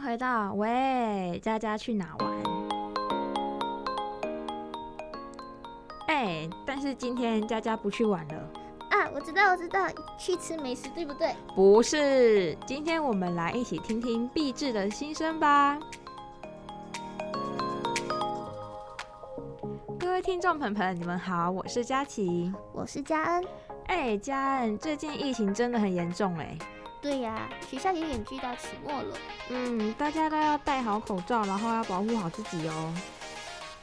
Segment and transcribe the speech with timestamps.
[0.00, 2.30] 迎回到喂，佳佳去哪玩？
[6.08, 8.34] 哎、欸，但是今天佳佳不去玩了
[8.90, 9.10] 啊！
[9.14, 9.86] 我知道，我知道，
[10.18, 11.34] 去吃美食，对不对？
[11.54, 15.78] 不是，今天我们来一起听听毕志的心声吧。
[19.98, 23.44] 各位听众朋友，你们好，我是佳琪，我是佳恩。
[23.86, 26.56] 哎、欸，佳恩，最近疫情真的很严重哎。
[27.00, 29.16] 对呀、啊，学校也远距到期末了。
[29.48, 32.94] 嗯，大家都要戴好口罩，然后要保护好自己哦。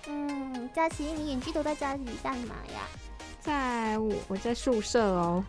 [0.08, 2.88] 嗯，佳琪，你远距都在家里干嘛呀？
[3.40, 5.44] 在我我在宿舍哦。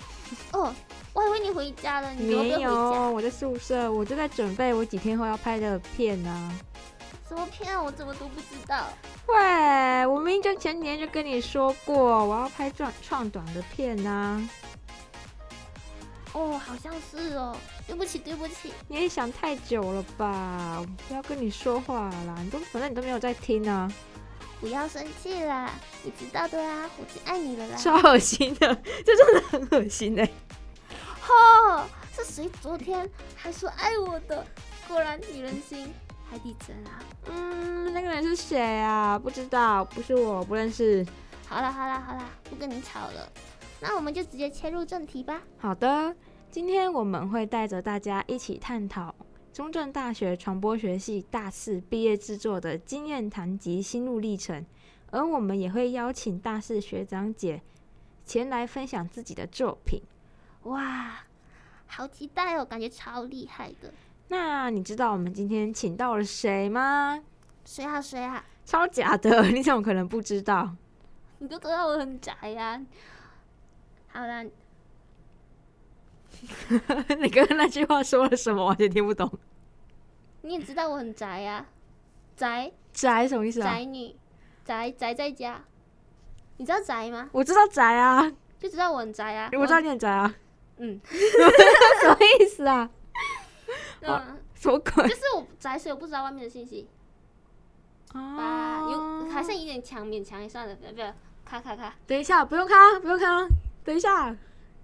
[0.53, 0.75] 哦，
[1.13, 2.11] 我还以为你回家了。
[2.15, 6.53] 你有没有，没有，我在宿舍，我就在准备我几天后要拍的片呢、啊。
[7.29, 7.83] 什么片啊？
[7.83, 8.87] 我怎么都不知道。
[9.27, 14.51] 喂，我明明就前几天就跟你说过，我要拍创创短的片呢、啊。
[16.39, 17.57] 哦，好像是哦，
[17.87, 20.85] 对不起，对不起，你也想太久了吧？
[21.09, 23.91] 不要跟你说话啦，你都反正你都没有在听啊。
[24.61, 25.71] 不要生气啦，
[26.05, 27.77] 你知道的啦，我最爱你了啦。
[27.79, 30.29] 超恶心的，这真的很恶心 哎、
[32.17, 34.45] 是谁昨天还说爱我的？
[34.89, 35.93] 果然女人心
[36.29, 36.99] 海底针啊。
[37.27, 39.19] 嗯，那个人是谁啊？
[39.19, 41.07] 不知道，不是我，不认识。
[41.47, 43.33] 好了好了好了，不跟你吵了。
[43.81, 45.41] 那我们就直接切入正题吧。
[45.59, 46.13] 好的，
[46.51, 49.15] 今天我们会带着大家一起探讨
[49.53, 54.65] 中正大学传播学系大四毕业制作的经验谈及心路历程，
[55.11, 57.61] 而我们也会邀请大四学长姐
[58.25, 60.01] 前来分享自己的作品。
[60.63, 61.19] 哇，
[61.87, 63.93] 好期待哦，感觉超厉害的。
[64.29, 67.23] 那你知道我们今天请到了谁吗？
[67.65, 68.43] 谁啊谁啊？
[68.65, 70.75] 超假的， 你怎么可能不知道？
[71.41, 72.81] 你都知道我很宅呀。
[74.09, 74.45] 好啦，
[77.21, 78.65] 你刚刚那句话说了什么？
[78.67, 79.31] 完全听不懂。
[80.43, 81.67] 你也知道我很宅呀、啊，
[82.37, 83.71] 宅宅什么意思啊？
[83.71, 84.15] 宅女，
[84.65, 85.63] 宅宅在家。
[86.57, 87.29] 你知道宅吗？
[87.33, 89.51] 我知道宅啊，就知道我很宅啊。
[89.53, 90.35] 我知道你很宅啊。
[90.79, 92.89] 嗯， 什么意思啊？
[94.55, 95.09] 什么鬼？
[95.09, 96.89] 就是我宅，所以我不知道外面的信息。
[98.13, 101.15] 啊，有还剩一点强，勉强一算了，不要不要，
[101.45, 101.95] 卡卡卡。
[102.07, 103.47] 等一下，不用卡，不用卡。
[103.85, 104.35] 等一下，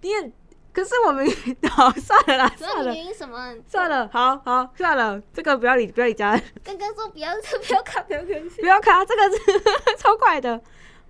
[0.03, 0.33] 你也
[0.75, 1.25] 可是我们
[1.71, 2.93] 好算了啦， 算了。
[2.93, 3.55] 原因什么？
[3.69, 6.39] 算了，好好算了，这个不要理，不要理家。
[6.65, 8.27] 刚刚说不要，不要卡，不要卡，
[8.59, 9.37] 不要卡，这个是
[9.97, 10.61] 超快的。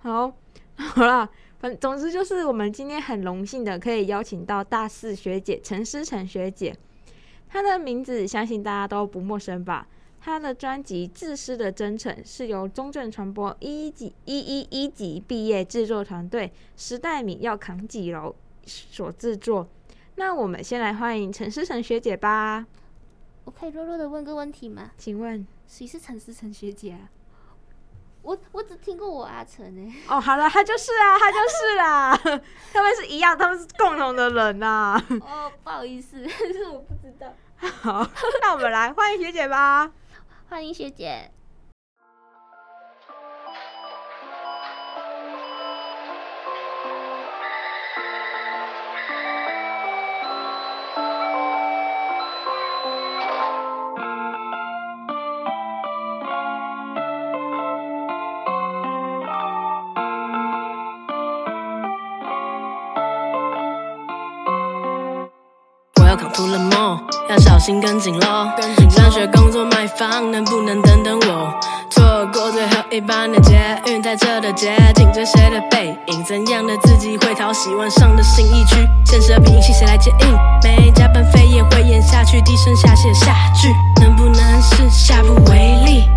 [0.03, 0.31] 好，
[0.77, 1.27] 好啦，
[1.59, 6.77] 反总之就是我们今天很荣幸的可以邀请到大四学姐陈思成学姐，
[7.49, 9.87] 她的名字相信大家都不陌生吧？
[10.21, 19.67] 她的专辑《自私的真诚》是由中正传播一一级一一一级毕业制作团队时代米要扛几楼所制作。
[20.15, 22.65] 那我们先来欢迎陈思成学姐吧。
[23.43, 24.91] 我可以弱弱的问个问题吗？
[24.97, 27.09] 请问谁是陈思成学姐啊？
[28.21, 29.93] 我我只听过我阿成诶。
[30.09, 32.17] 哦，好了，他就是啊，他就是啦，
[32.73, 35.05] 他们是一样，他们是共同的人呐、啊。
[35.21, 37.31] 哦，不好意思，但 是我不知道。
[37.57, 38.09] 好，
[38.41, 39.91] 那我们来欢迎学姐吧。
[40.49, 41.29] 欢迎学姐。
[66.15, 66.99] Welcome to the mall，
[67.29, 68.47] 要小心跟紧喽。
[68.89, 71.53] 上学、工作、买房，能不能等等我？
[71.89, 76.23] 错过最后一班的捷运，在这的街景追谁的背影？
[76.23, 78.77] 怎样的自己会讨喜晚上的新一区？
[79.05, 80.33] 现实的比戏谁来接应？
[80.63, 83.67] 没加班费也会演下去，低声下气下句，
[83.99, 86.09] 能不能是下不为例？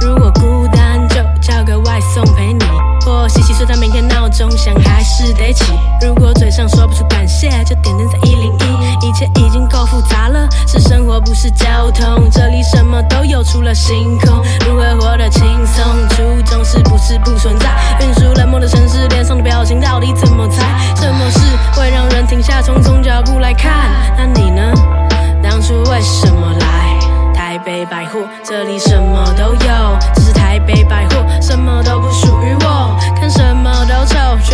[0.00, 2.64] 如果孤单就叫个外送陪你，
[3.14, 5.72] 或洗洗睡到明天闹钟响还是得起。
[6.00, 14.42] 如果嘴上说不出感谢，就点灯在一零一，一切已经够复杂了，是生活不是交通，这里什么都有，除了星空。
[14.66, 15.84] 如何活得轻松？
[16.10, 17.70] 初衷是不是不存在？
[18.00, 20.62] 运输冷漠的城市，脸上的表情到底怎么猜？
[20.96, 21.38] 什么事
[21.74, 23.72] 会让人停下匆匆脚步来看？
[24.18, 24.72] 那你呢？
[25.42, 26.98] 当初为什么来？
[27.32, 32.00] 台北百货，这里什么都有，只是台北百货什么都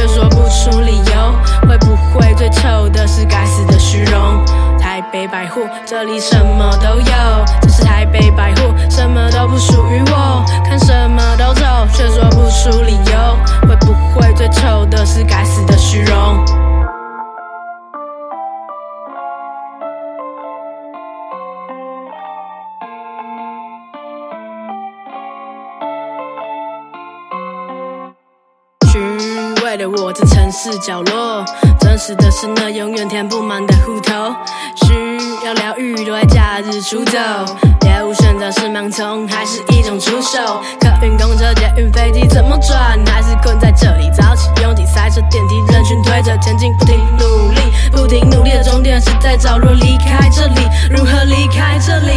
[0.01, 1.69] 却说不出理由。
[1.69, 4.43] 会不会最臭的是该死的虚荣？
[4.79, 10.43] 台北百货，这里什么都有，只是台北百货什么都不属于我。
[10.65, 11.63] 看什么都走，
[11.93, 13.69] 却说不出理由。
[13.69, 13.77] 会
[30.51, 31.45] 城市角落，
[31.79, 34.35] 真实的是那永远填不满的户头。
[34.75, 35.10] 需
[35.45, 37.19] 要疗愈，都在假日出走。
[37.81, 40.39] 别无选择是盲从，还是一种出手？
[40.79, 42.99] 客运、公车、捷运、飞机怎么转？
[43.07, 44.11] 还是困在这里？
[44.11, 47.61] 早起拥挤塞车，电梯人群推着前进，不停努力，
[47.91, 50.61] 不停努力的终点是在找路离开这里。
[50.91, 52.13] 如何离开这里？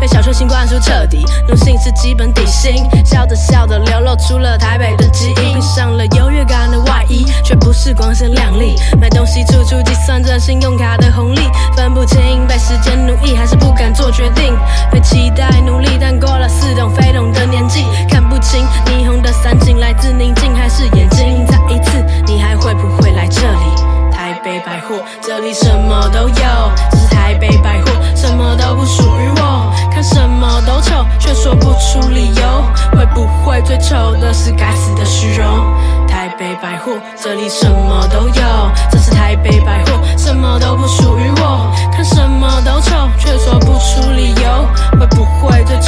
[0.00, 2.84] 被小确幸灌输彻底，奴性是基本底薪。
[3.04, 8.76] 笑着笑着流露出了台北的基因，披上了优越感的外衣，却不是光鲜亮丽。
[9.00, 11.40] 买东西处处计算着信用卡的红利，
[11.76, 14.54] 分不清被时间奴役还是不敢做决定。
[14.92, 21.46] 被期待努力，但过了似懂非懂的年纪，看不清霓虹的散景来自宁静还是眼睛。
[21.46, 24.10] 再一次，你还会不会来这里？
[24.12, 29.72] 台北百货，这里什么都有，这是台北百货，什么都不属于我。
[29.90, 32.42] 看什么都丑，却说不出理由。
[32.92, 35.46] 会不会最丑的是该死的虚荣？
[36.06, 41.19] 台北百货，这里什么都有，这是台北百货，什么都不属于
[43.90, 44.90] 出理由。
[45.00, 45.79] 会不会对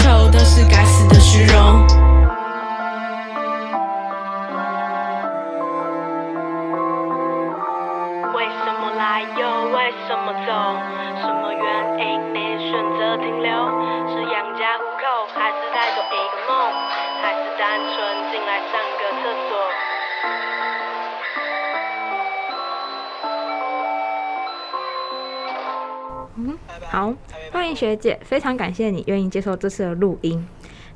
[26.37, 26.57] 嗯，
[26.91, 27.13] 好，
[27.51, 30.45] 欢迎学姐，非常感谢你愿意接受这次的录音。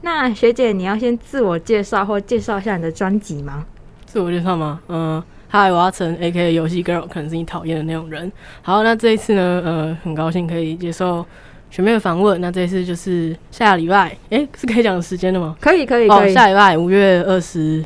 [0.01, 3.67] 那学姐，你要先自我介绍或介绍一下你的专辑吗？
[4.07, 4.81] 自我介绍吗？
[4.89, 6.55] 嗯，嗨，我阿成，A.K.A.
[6.55, 8.31] 游戏 Girl，可能是你讨厌的那种人。
[8.63, 11.25] 好，那这一次呢，呃，很高兴可以接受
[11.71, 12.41] 学妹的访问。
[12.41, 15.55] 那这一次就是下礼拜，哎、欸，是可以讲时间的吗？
[15.61, 16.33] 可以，可以，哦、可以。
[16.33, 17.85] 下礼拜五月二十。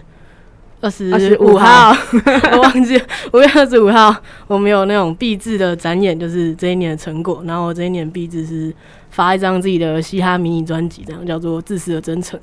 [0.81, 1.94] 二十五号，
[2.56, 3.00] 我忘记
[3.35, 4.17] 五月二十五号，
[4.47, 7.43] 我们有那种毕制的展演，就是这一年的成果。
[7.47, 8.75] 然后我这一年毕制是
[9.11, 12.41] 发一张自己的嘻哈迷你专辑，这样叫做《自私的真诚》。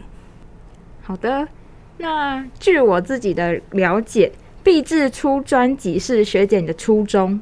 [1.01, 1.48] 好的，
[1.98, 4.31] 那据我自己的了解，
[4.63, 7.40] 毕制出专辑是学姐你的初衷，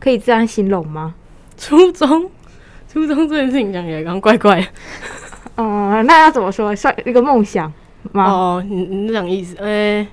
[0.00, 1.14] 可以这样形容吗？
[1.58, 2.30] 初衷，
[2.90, 4.66] 初衷这件事情讲起来刚怪怪的。
[5.56, 6.74] 哦，那要怎么说？
[6.74, 7.70] 算一个梦想
[8.12, 8.24] 吗？
[8.24, 9.54] 哦，你你这样意思？
[9.58, 10.08] 哎、欸。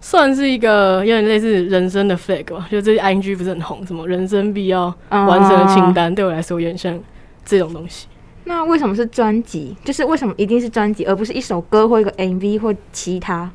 [0.00, 6.98] 算是一个有点类似人生的 flag 吧，就这些 ING 不是很红，什么人生必要完成的清单，对我来说有点像
[7.44, 8.06] 这种东西。
[8.44, 9.76] 那为什么是专辑？
[9.84, 13.50] 就是为什么一定是专辑，而不是一首歌或一个 MV 或其他？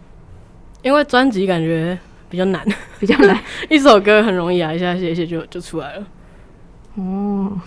[0.82, 1.98] 因为专辑感觉
[2.30, 2.62] 比较难，
[3.00, 3.40] 比较难。
[3.70, 6.06] 一首歌很容易啊，一下写一写就就出来了。
[6.96, 7.60] 哦，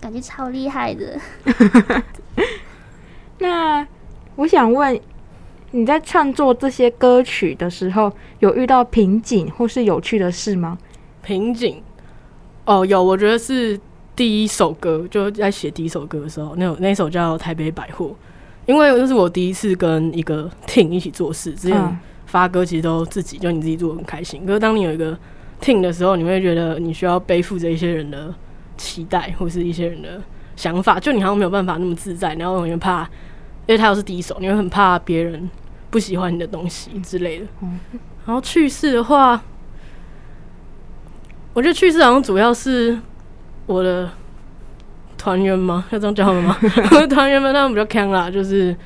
[0.00, 1.18] 感觉超厉害的。
[3.38, 3.86] 那
[4.34, 5.00] 我想问。
[5.76, 10.78] 你在创作这些歌曲的时候，有遇到瓶颈或是有趣的事吗？
[11.22, 11.82] 瓶颈
[12.64, 13.78] 哦，有，我觉得是
[14.16, 18.06] 第一首歌，就在写第一首歌的时候，那首那首叫《台北百货》，
[18.64, 24.46] 因为这是我第一次跟一个 team 一起做事，之前发歌其实都自己，就你自己做得很开心。
[24.46, 25.14] 可是当你有一个
[25.60, 28.34] team 的时候，你会觉得你需要背负着一些人的
[28.78, 30.22] 期待，或是一些人的
[30.56, 33.02] 想法，就你好像没有办法那么自在，然后你会怕，
[33.66, 35.50] 因为他又是第一首，你会很怕别人。
[35.96, 37.46] 不喜欢你的东西之类的，
[38.26, 39.42] 然后趣事的话，
[41.54, 42.98] 我觉得趣事好像主要是
[43.64, 44.10] 我的
[45.16, 45.86] 团员吗？
[45.88, 46.54] 要这样叫他们吗？
[46.92, 48.76] 我的团员们他们比较坑啦，就是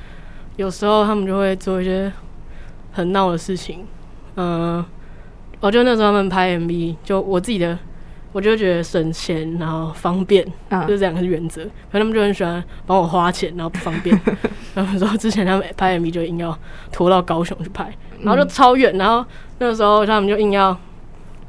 [0.55, 2.09] 有时候他们就会做一些
[2.93, 3.85] 很闹的事情。
[4.37, 4.81] 嗯，
[5.59, 7.77] 我就那时候他们拍 MV，就我自己的。
[8.31, 11.63] 我就觉得省钱，然后方便，啊、就是这两个原则。
[11.91, 14.17] 可他们就很喜欢帮我花钱，然后不方便。
[14.73, 16.57] 然后说之前他们拍 MV 就硬要
[16.91, 18.97] 拖到高雄去拍，然后就超远。
[18.97, 19.25] 然后
[19.59, 20.75] 那个时候他们就硬要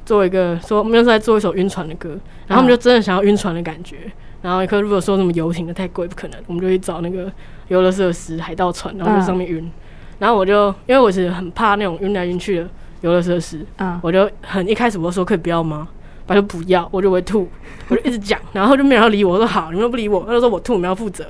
[0.04, 2.10] 做一个说，我们那时候在做一首晕船的歌，
[2.48, 3.98] 然后他们就真的想要晕船的感觉。
[4.42, 7.30] 然后可如果说什么游艇的太贵不可能，我们就去找那个
[7.68, 9.70] 游乐设施海盗船，然后在上面晕。
[10.18, 12.68] 然后我就因为我是很怕那种晕来晕去的
[13.02, 13.64] 游乐设施，
[14.02, 15.86] 我就很一开始我就说可以不要吗？
[16.32, 17.46] 他就不要，我就会吐，
[17.88, 19.34] 我就一直讲，然后就没有人理我。
[19.34, 21.26] 我说好，你们不理我，他就说我吐，你们要负责。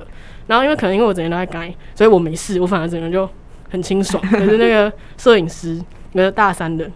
[0.47, 3.29] 然后因为可能因为我整天都在干，所以我没事，我反而整个人就
[3.69, 4.23] 很清爽。
[4.29, 5.81] 可是那个摄影师，
[6.13, 6.89] 那个大三的，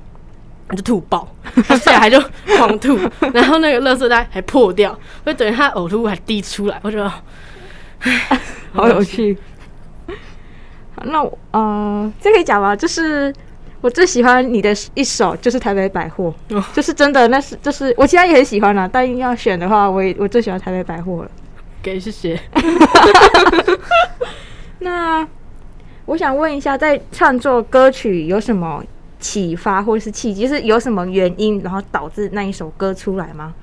[0.69, 1.27] 他就吐爆，
[1.67, 2.17] 他下来就
[2.57, 2.97] 狂吐，
[3.33, 7.11] 然后那个垃圾袋还破掉，所以等于他呕吐物还滴出来，我觉得，
[8.71, 9.37] 好有趣。
[11.03, 12.73] 那我呃，这可以讲吗？
[12.73, 13.33] 就是。
[13.81, 21.31] 我最喜欢你的一首就是台北百货，哦、就是真的，那是就是我其他也很喜欢啦，但硬要选的话，我也我最喜欢台北百货了。
[21.81, 22.39] 给谢谢。
[24.79, 25.25] 那
[26.05, 28.83] 我想问一下，在创作歌曲有什么
[29.19, 30.47] 启发或者是契机？
[30.47, 33.53] 是有什么原因，然后导致那一首歌出来吗？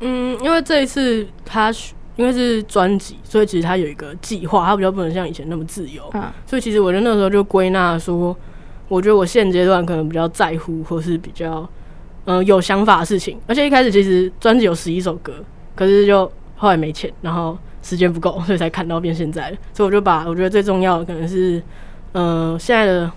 [0.00, 1.72] 嗯，因为这一次他
[2.16, 6.02] 因为是专辑，所以其实他有一个计划，他比较不能像以前那么自由。
[6.14, 8.36] 嗯，所以其实我觉得那时候就归纳说，
[8.88, 11.68] 我觉得我现阶段可能比较在乎，或是比较
[12.24, 13.38] 嗯、呃、有想法的事情。
[13.46, 15.34] 而且一开始其实专辑有十一首歌，
[15.74, 19.48] 可是就后来没钱，然后时间不够， 所以才砍到变现在。
[19.72, 21.62] 所以我就把我觉得最重要的可能是
[22.12, 23.10] 嗯、呃、现在的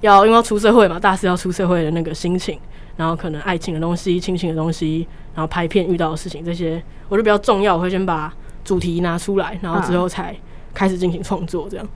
[0.00, 2.58] 要因为要出社会嘛，大四要出社会的那个心情。
[2.96, 7.74] 然后可能爱情的东西、亲情的东西，然后拍片遇到的事情，这些我觉得比较重要。
[7.74, 8.30] 我会先把
[8.62, 10.36] 主题拿出来，然后之后才
[10.74, 11.88] 开始进行创作，这样。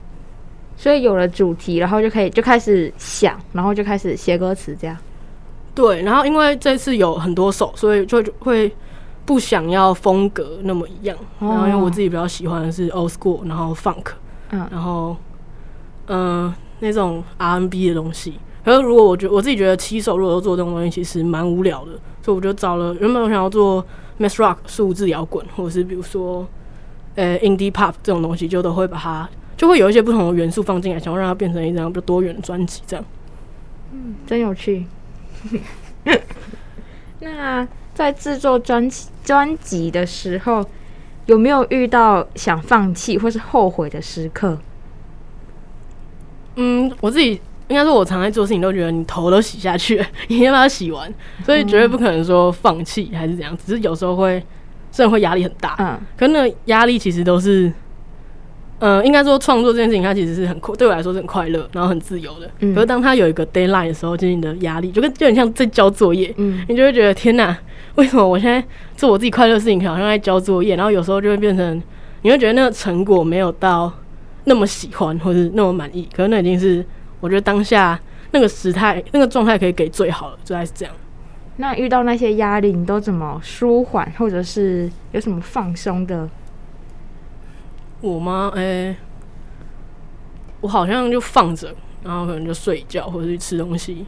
[0.77, 4.97] 所以有了主题，然后就可以就开始想，然后就开始写歌词，这样。
[5.73, 8.71] 对，然后因为这次有很多首，所以就会
[9.25, 11.17] 不想要风格那么一样。
[11.39, 14.05] 然后因为我自己比较喜欢的是 old school，然后 funk，
[14.51, 15.15] 嗯，然后
[16.07, 18.35] 嗯、呃、那种 R&B 的东西。
[18.63, 21.91] 可是，如果我觉得我自己觉得七首如果都做这种东西，其实蛮无聊的，
[22.21, 23.85] 所以我就找了原本我想要做
[24.19, 26.47] mass rock 数字摇滚，或者是比如说
[27.15, 33.05] 呃 indie pop 这种东西，就都会把它就会有一些不同的元素放进来，想要让它变成一张比较多元的专辑，这样。
[33.91, 34.85] 嗯，真有趣。
[37.19, 40.65] 那在制作专辑专辑的时候，
[41.25, 44.57] 有没有遇到想放弃或是后悔的时刻？
[46.55, 47.41] 嗯，我自己。
[47.67, 51.11] 应该说，我常在做事情都觉得你头都洗下去了， 一定要把它洗完，
[51.43, 53.57] 所以绝对不可能说放弃还是怎样。
[53.57, 54.39] 只是有时候会，
[54.91, 57.73] 虽然会压力很大，嗯，可是那压力其实都是，嗯、
[58.79, 62.49] 呃，应该说创作这件事情它其实是很快，对我来说是很快乐，然后很自由的。
[62.59, 67.57] 嗯、可是当它有一个 deadline 的时候，就是你的压力就跟就很像在交作业，嗯，你就会觉得天哪，
[67.95, 68.63] 为什么我现在
[68.97, 70.75] 做我自己快乐的事情，好像在交作业？
[70.75, 71.81] 然后有时候就会变成，
[72.21, 73.91] 你会觉得那个成果没有到
[74.43, 76.85] 那么喜欢或者那么满意，可是那已经是。
[77.21, 77.99] 我觉得当下
[78.31, 80.93] 那个时态、那个状态可以给最好的，就还是这样。
[81.55, 86.29] 那遇到那些压力，你都怎么舒缓，或者是有什么放松的？
[88.01, 88.51] 我吗？
[88.55, 88.95] 哎、欸，
[90.61, 91.73] 我好像就放着，
[92.03, 94.05] 然后可能就睡觉或者去吃东西。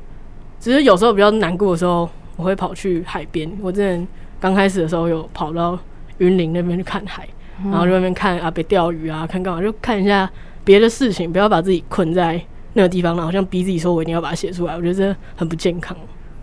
[0.59, 3.51] 只是有时候比较难过的时候，我会跑去海边。
[3.61, 4.07] 我之前
[4.39, 5.77] 刚开始的时候有跑到
[6.17, 7.27] 云林那边去看海，
[7.63, 10.29] 然后在那边看啊，别钓鱼啊，看干嘛，就看一下
[10.63, 12.41] 别的事情，不要把自己困在。
[12.73, 14.75] 那个地方呢，好像逼自己说，我一定要把它写出来。
[14.75, 15.97] 我觉得这很不健康。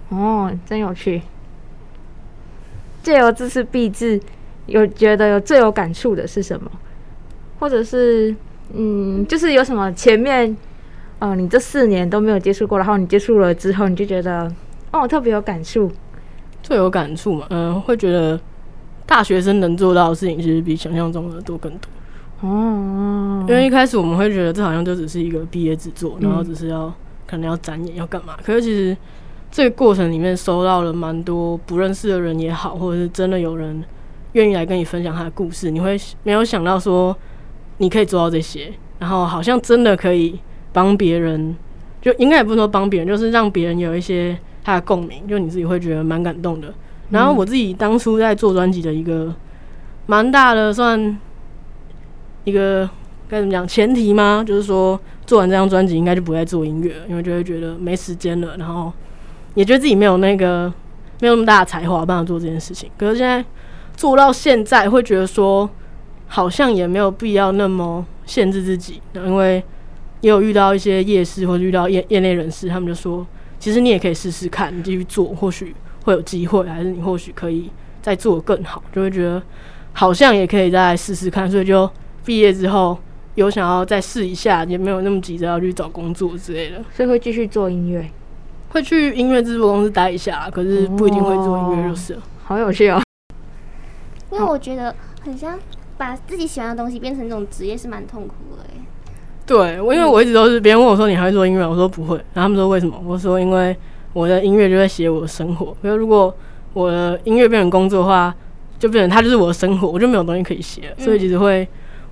[0.08, 1.22] 哦，真有趣。
[3.04, 4.20] 借由这次毕制，
[4.66, 6.68] 有觉得有最有感触的是什么？
[7.64, 8.36] 或者是，
[8.74, 10.54] 嗯，就是有什么前面，
[11.18, 14.52] 呃，你这四年都没有接触过，然后你接触了之后，你就觉得，
[14.92, 15.90] 哦，特别有感触。
[16.62, 18.38] 最有感触嘛，嗯、呃，会觉得
[19.06, 21.88] 大学生能做到的事情，其实比想象中的多更多。
[22.46, 26.92] 哦，因为一开始我们会觉得这好像就只是一个毕业制作，然后只是要
[27.26, 28.36] 可能要展演要干嘛。
[28.44, 28.94] 可是其实
[29.50, 33.82] 这个过程里面收到了蛮多不认识的人也好，或者是真的有人
[34.32, 35.70] 愿意来跟你分享他的故事。
[35.70, 37.16] 你会没有想到说
[37.78, 40.38] 你可以做到这些，然后好像真的可以
[40.72, 41.56] 帮别人，
[42.00, 46.72] 就应该也不是说帮别人，就是让别人有一些他的共鸣，就你自己会觉得蛮感动的。
[47.10, 49.34] 然后我自己当初在做专辑的一个
[50.06, 51.18] 蛮大的算。
[52.46, 52.86] 一个
[53.26, 54.44] 该怎么讲前提吗？
[54.46, 58.92] 就是说做完这张专辑应该就不再做音乐了，因为就会觉得没时间了，然后
[59.54, 60.70] 也觉得自己没有那个
[61.22, 62.90] 没有那么大的才华办法做这件事情。
[62.98, 63.42] 可是现在
[63.96, 65.66] 做到现在，会觉得说
[66.26, 69.62] 好像也没有必要那么限制自己，因为
[70.20, 73.26] 也有遇到一些夜市或者遇到业业内人士，他们就说
[73.58, 77.70] 其实你也可以试试看，你继续做，或许会有机会，还是你或许可以
[78.02, 79.42] 再做更好，就会觉得
[79.92, 81.90] 好像也可以再试试看，所以就。
[82.26, 82.98] 毕业之后
[83.34, 88.10] 有想要再试一下，也没有那么急着要去找工作之类的，所以会继续做音乐，
[88.70, 92.20] 会去音乐制作公司待一下，可是不一定会做音乐就是了。
[92.20, 93.02] 哦，好有趣哦！
[94.32, 95.58] 因为我觉得很像
[95.96, 98.64] 把自己喜欢的东西变成一种职业是蛮痛苦的。
[99.46, 103.00] 对，我因为我一直都是别人问我说，你还会做音乐，我说不会，然后他们说为什么？
[103.04, 103.76] 我说因为
[104.12, 106.34] 我的音乐就在写我的生活，因为如果
[106.72, 108.34] 我的音乐变成工作的话，
[108.78, 111.66] 就变成它就是我的生活，我就没有东西可以写了，所以其实会。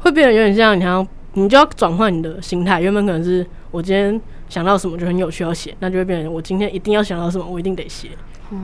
[0.05, 2.81] 会变得有点像，你像你就要转换你的心态。
[2.81, 8.09] 原本可能是我今天想到什么就很有趣要写，那就会变成我今天一定要想到什么，我一定得写。
[8.51, 8.57] 哦，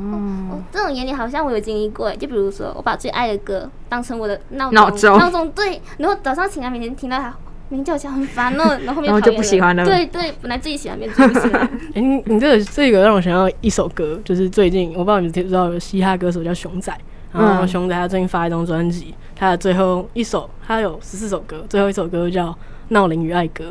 [0.50, 2.14] 哦，这种原理好像我有经历过。
[2.14, 7.34] 就比如说，我把最爱的歌当成我的闹闹钟，闹钟对，然后早上醒来每天听到它
[7.70, 9.84] 鸣叫起来很烦哦，然后后面然后就不喜欢了。
[9.84, 11.60] 对对，本来自己喜欢变成不喜欢。
[11.94, 16.94] 哎、欸，你你这个这个让我想到一首歌，就是最近我不知道你知不知道有嘻哈歌手叫熊仔，
[17.32, 22.48] 然后熊仔他最近发一张专辑，他的最后一首，他有十四首歌，最后一首歌叫
[22.88, 23.64] 《闹铃与爱歌》，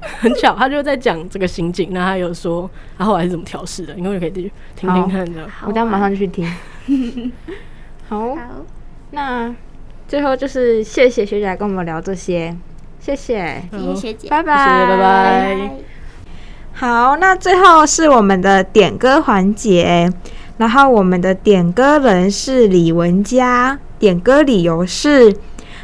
[0.20, 1.90] 很巧，他就在讲这个心境。
[1.92, 3.94] 那他有说，他后来是怎么调试的？
[3.94, 5.48] 你后就可以听听看的。
[5.64, 6.44] 我等下马上就去听。
[8.08, 8.40] 好，好，
[9.10, 9.54] 那
[10.08, 12.56] 最后就是谢谢学姐来跟我们聊这些，
[12.98, 15.70] 谢谢，谢谢学姐，拜拜，谢谢，拜拜。
[16.72, 20.10] 好，那最后是我们的点歌环节，
[20.58, 25.34] 然后我们的点歌人是李文佳，点歌理由是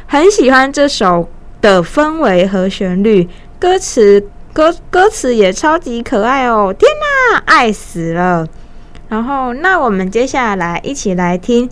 [0.05, 1.27] 很喜欢这首
[1.61, 3.27] 的氛围和旋律，
[3.57, 6.87] 歌词歌歌词也超级可爱哦，天
[7.31, 8.47] 哪，爱死了！
[9.09, 11.69] 然后，那我们接下来一起来听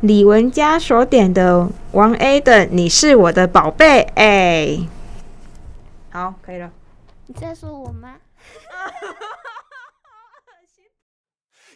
[0.00, 4.02] 李文佳所点的王 A 的《你是我的宝贝》。
[4.14, 4.78] 哎，
[6.10, 6.70] 好，可以了。
[7.26, 8.16] 你在说我吗？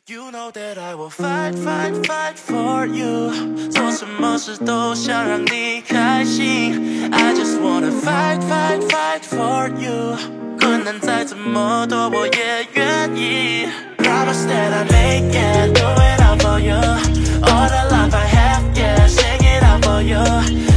[0.08, 3.32] You know that I will fight, fight, fight for you。
[3.70, 7.12] 做什么事都想让你开心。
[7.14, 10.18] I just wanna fight, fight, fight for you。
[10.60, 13.68] 困难再怎么多，我也愿意。
[13.98, 19.42] Promise that I make it, do it all for you。All the love I have, yeah, sing
[19.42, 20.20] it out for you。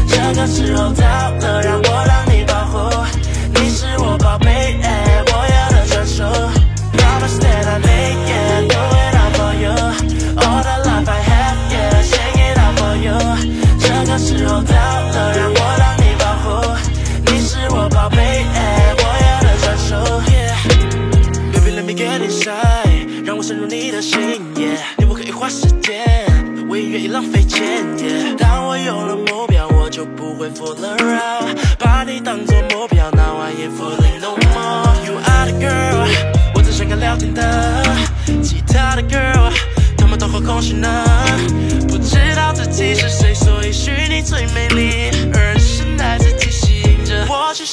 [0.09, 1.05] 这个时候到
[1.41, 3.05] 了，让我让你保护。
[3.55, 4.58] 你是我宝贝。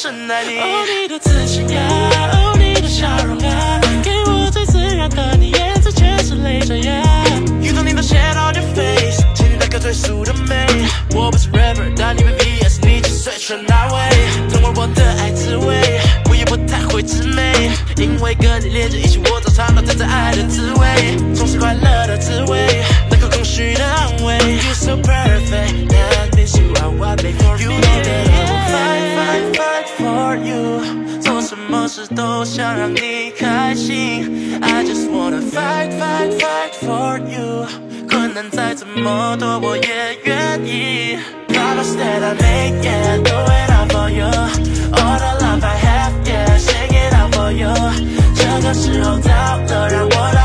[0.07, 0.61] 深爱你。
[0.61, 1.81] 哦，你的自信呀，
[2.33, 7.03] 哦，你的笑容啊，给我最自然的你，颜色全是泪水呀。
[7.61, 10.65] 遇到你都显 on your face，请你那个最素的美。
[11.13, 14.09] 我不是 rapper，但你们 VS，你就随传那位。
[14.49, 22.85] 等会我的爱滋味，我也不太会自美，因为跟你连着一起，我早尝到真正爱的滋味，总是快乐的滋味。
[23.43, 25.89] 需的安慰，You so perfect,
[26.98, 27.64] what made for me.
[27.64, 31.20] You know that I will fight, fight, fight for you.
[31.22, 34.60] 做什么事都想让你开心。
[34.62, 37.68] I just wanna fight, fight, fight for you.
[38.10, 41.18] 困难再怎么多，我也愿意。
[41.48, 44.26] Promise that I make it, do it all for you.
[44.26, 47.72] All the love I have, yeah, sing it out for you.
[48.36, 50.45] 这个时候到了，让我让